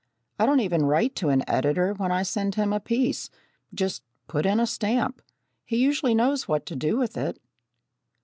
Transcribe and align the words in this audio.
I 0.39 0.47
don't 0.47 0.61
even 0.61 0.87
write 0.87 1.13
to 1.17 1.29
an 1.29 1.43
editor 1.47 1.93
when 1.93 2.11
I 2.11 2.23
send 2.23 2.55
him 2.55 2.73
a 2.73 2.79
piece 2.79 3.29
just 3.71 4.01
put 4.25 4.47
in 4.47 4.59
a 4.59 4.65
stamp. 4.65 5.21
He 5.63 5.77
usually 5.77 6.15
knows 6.15 6.47
what 6.47 6.65
to 6.65 6.75
do 6.75 6.97
with 6.97 7.15
it. 7.17 7.39